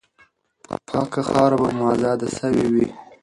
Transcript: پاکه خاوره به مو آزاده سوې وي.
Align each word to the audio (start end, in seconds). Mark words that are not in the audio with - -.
پاکه 0.87 1.21
خاوره 1.27 1.57
به 1.61 1.69
مو 1.77 1.85
آزاده 1.93 2.27
سوې 2.37 2.65
وي. 2.73 2.87